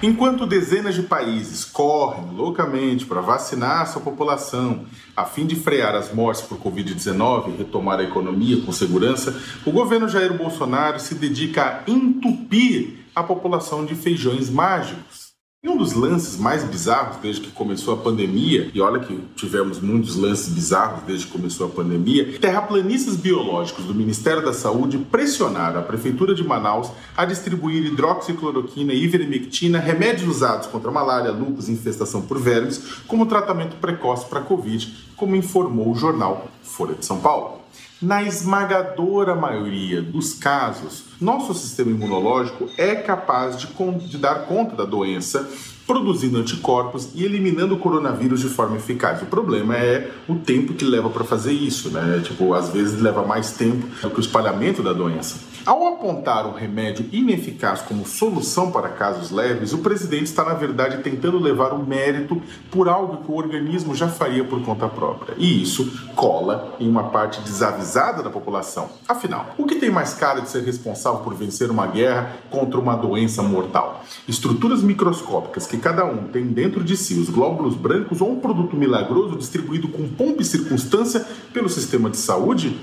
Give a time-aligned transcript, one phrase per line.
[0.00, 4.84] Enquanto dezenas de países correm loucamente para vacinar sua população
[5.16, 9.36] a fim de frear as mortes por Covid-19 e retomar a economia com segurança,
[9.66, 15.27] o governo Jair Bolsonaro se dedica a entupir a população de feijões mágicos.
[15.60, 19.80] E um dos lances mais bizarros desde que começou a pandemia, e olha que tivemos
[19.80, 25.80] muitos lances bizarros desde que começou a pandemia, terraplanistas biológicos do Ministério da Saúde pressionaram
[25.80, 31.72] a Prefeitura de Manaus a distribuir hidroxicloroquina e ivermectina, remédios usados contra malária, lúpus e
[31.72, 37.18] infestação por vermes, como tratamento precoce para Covid, como informou o jornal Folha de São
[37.18, 37.58] Paulo.
[38.00, 43.66] Na esmagadora maioria dos casos, nosso sistema imunológico é capaz de,
[44.06, 45.48] de, dar conta da doença,
[45.84, 49.20] produzindo anticorpos e eliminando o coronavírus de forma eficaz.
[49.22, 52.20] O problema é o tempo que leva para fazer isso, né?
[52.22, 55.47] Tipo, às vezes leva mais tempo do que o espalhamento da doença.
[55.66, 61.02] Ao apontar um remédio ineficaz como solução para casos leves, o presidente está, na verdade,
[61.02, 65.34] tentando levar o mérito por algo que o organismo já faria por conta própria.
[65.36, 68.88] E isso cola em uma parte desavisada da população.
[69.06, 72.96] Afinal, o que tem mais cara de ser responsável por vencer uma guerra contra uma
[72.96, 74.04] doença mortal?
[74.26, 78.76] Estruturas microscópicas que cada um tem dentro de si os glóbulos brancos ou um produto
[78.76, 82.78] milagroso distribuído com pompa e circunstância pelo sistema de saúde?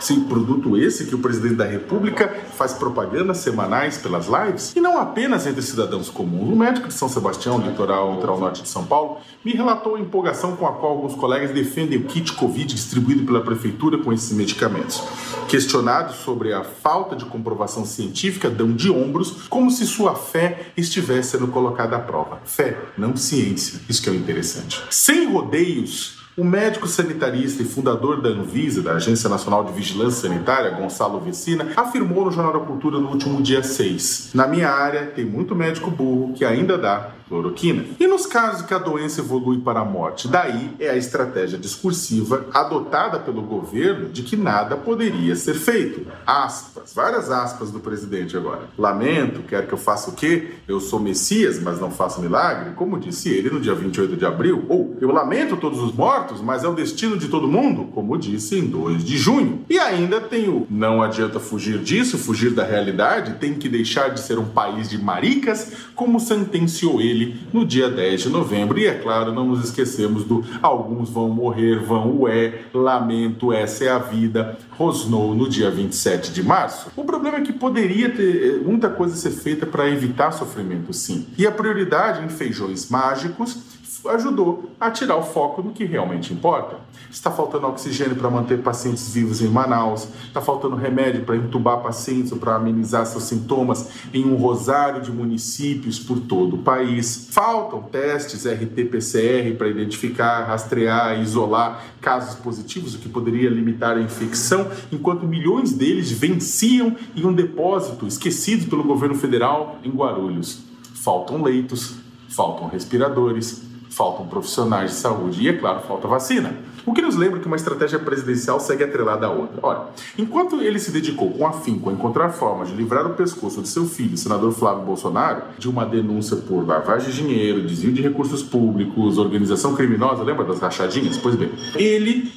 [0.00, 4.98] Sim, produto esse que o presidente da República faz propagandas semanais pelas lives, e não
[4.98, 6.50] apenas entre cidadãos comuns.
[6.50, 10.56] O médico de São Sebastião, litoral, litoral norte de São Paulo, me relatou a empolgação
[10.56, 15.02] com a qual alguns colegas defendem o kit Covid distribuído pela prefeitura com esses medicamentos.
[15.48, 21.32] Questionados sobre a falta de comprovação científica, dão de ombros como se sua fé estivesse
[21.32, 22.40] sendo colocada à prova.
[22.44, 23.80] Fé, não ciência.
[23.88, 24.82] Isso que é o interessante.
[24.90, 30.70] Sem rodeios, o médico sanitarista e fundador da Anvisa, da Agência Nacional de Vigilância Sanitária,
[30.70, 35.22] Gonçalo Vecina, afirmou no Jornal da Cultura no último dia 6: Na minha área tem
[35.22, 37.84] muito médico burro que ainda dá cloroquina.
[37.98, 42.44] E nos casos que a doença evolui para a morte, daí é a estratégia discursiva
[42.52, 46.10] adotada pelo governo de que nada poderia ser feito.
[46.26, 48.62] Aspas, várias aspas do presidente agora.
[48.76, 50.54] Lamento, quer que eu faça o quê?
[50.66, 54.66] Eu sou Messias, mas não faço milagre, como disse ele no dia 28 de abril.
[54.68, 58.58] Ou eu lamento todos os mortos, mas é o destino de todo mundo, como disse
[58.58, 59.64] em 2 de junho.
[59.68, 64.20] E ainda tem o não adianta fugir disso, fugir da realidade, tem que deixar de
[64.20, 68.78] ser um país de maricas, como sentenciou ele no dia 10 de novembro.
[68.78, 73.90] E é claro, não nos esquecemos do alguns vão morrer, vão ué, lamento, essa é
[73.90, 76.90] a vida, rosnou no dia 27 de março.
[76.96, 81.26] O problema é que poderia ter eh, muita coisa ser feita para evitar sofrimento, sim.
[81.36, 83.58] E a prioridade em feijões mágicos
[84.06, 86.76] ajudou a tirar o foco do que realmente importa.
[87.10, 92.30] Está faltando oxigênio para manter pacientes vivos em Manaus, está faltando remédio para entubar pacientes
[92.30, 97.28] ou para amenizar seus sintomas em um rosário de municípios por todo o país.
[97.30, 104.00] Faltam testes RT-PCR para identificar, rastrear e isolar casos positivos, o que poderia limitar a
[104.00, 110.60] infecção, enquanto milhões deles venciam em um depósito esquecido pelo governo federal em Guarulhos.
[110.94, 111.96] Faltam leitos,
[112.28, 116.54] faltam respiradores, faltam profissionais de saúde e, é claro, falta vacina.
[116.86, 119.58] O que nos lembra que uma estratégia presidencial segue atrelada à outra.
[119.62, 123.68] Ora, enquanto ele se dedicou com afinco a encontrar formas de livrar o pescoço de
[123.68, 128.42] seu filho, senador Flávio Bolsonaro, de uma denúncia por lavagem de dinheiro, desvio de recursos
[128.42, 131.18] públicos, organização criminosa, lembra das rachadinhas?
[131.18, 132.32] Pois bem, ele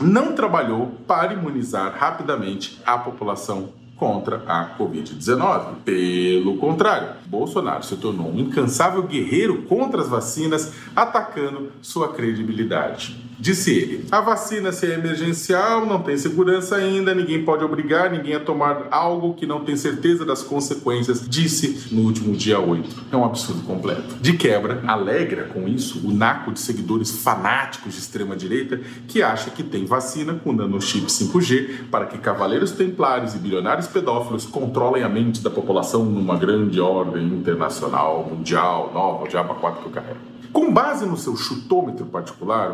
[0.00, 5.76] não trabalhou para imunizar rapidamente a população contra a Covid-19.
[5.84, 13.16] Pelo contrário, Bolsonaro se tornou um incansável guerreiro contra as vacinas, atacando sua credibilidade.
[13.38, 18.34] Disse ele: a vacina se é emergencial, não tem segurança ainda, ninguém pode obrigar ninguém
[18.34, 23.06] a tomar algo que não tem certeza das consequências, disse no último dia 8.
[23.12, 24.16] É um absurdo completo.
[24.20, 29.62] De quebra, alegra com isso o naco de seguidores fanáticos de extrema-direita que acha que
[29.62, 35.42] tem vacina com nanochip 5G para que cavaleiros templários e bilionários pedófilos controlem a mente
[35.42, 40.36] da população numa grande ordem internacional, mundial, nova, o diabo 4 que eu carrego.
[40.56, 42.72] Com base no seu chutômetro particular,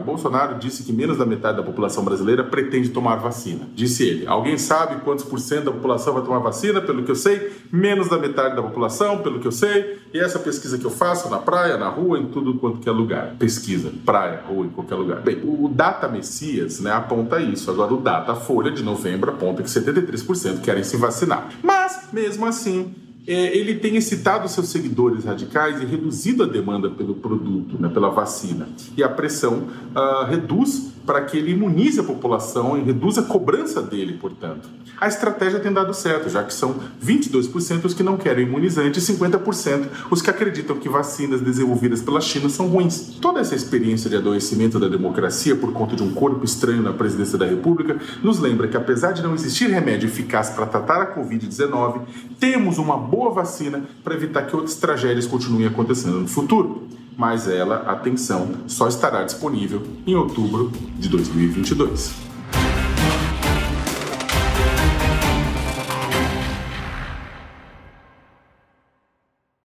[0.53, 3.69] Bolsonaro disse que menos da metade da população brasileira pretende tomar vacina.
[3.75, 6.81] Disse ele: Alguém sabe quantos por cento da população vai tomar vacina?
[6.81, 9.99] Pelo que eu sei, menos da metade da população, pelo que eu sei.
[10.13, 13.35] E essa pesquisa que eu faço na praia, na rua, em tudo quanto é lugar.
[13.39, 15.21] Pesquisa, praia, rua, em qualquer lugar.
[15.21, 17.71] Bem, o Data Messias né, aponta isso.
[17.71, 21.49] Agora, o Data Folha de novembro aponta que 73% querem se vacinar.
[21.63, 22.95] Mas, mesmo assim,
[23.27, 28.11] é, ele tem excitado seus seguidores radicais e reduzido a demanda pelo produto, né, pela
[28.11, 28.69] vacina.
[28.97, 33.83] E a pressão uh, reduz para que ele imunize a população e reduza a cobrança
[33.83, 34.69] dele, portanto.
[35.01, 39.03] A estratégia tem dado certo, já que são 22% os que não querem imunizante e
[39.03, 43.17] 50% os que acreditam que vacinas desenvolvidas pela China são ruins.
[43.21, 47.37] Toda essa experiência de adoecimento da democracia por conta de um corpo estranho na presidência
[47.37, 52.03] da República nos lembra que, apesar de não existir remédio eficaz para tratar a Covid-19,
[52.39, 57.77] temos uma boa vacina para evitar que outras tragédias continuem acontecendo no futuro mas ela,
[57.91, 62.32] atenção, só estará disponível em outubro de 2022.